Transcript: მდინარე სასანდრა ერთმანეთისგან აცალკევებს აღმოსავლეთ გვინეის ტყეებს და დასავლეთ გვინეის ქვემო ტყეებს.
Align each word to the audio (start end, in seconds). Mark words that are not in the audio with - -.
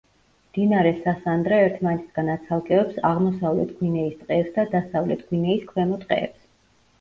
მდინარე 0.51 0.93
სასანდრა 1.01 1.59
ერთმანეთისგან 1.65 2.31
აცალკევებს 2.35 2.97
აღმოსავლეთ 3.11 3.75
გვინეის 3.83 4.17
ტყეებს 4.23 4.57
და 4.57 4.67
დასავლეთ 4.73 5.23
გვინეის 5.29 5.69
ქვემო 5.73 6.01
ტყეებს. 6.07 6.43